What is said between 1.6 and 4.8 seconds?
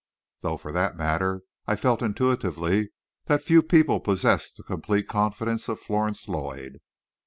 I felt intuitively that few people possessed the